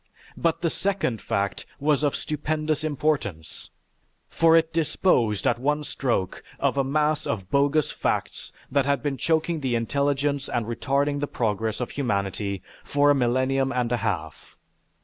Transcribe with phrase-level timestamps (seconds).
[0.35, 3.69] But, the second fact was of stupendous importance,
[4.31, 9.17] for it disposed at one stroke of a mass of bogus facts that had been
[9.17, 14.57] choking the intelligence and retarding the progress of humanity for a millennium and a half....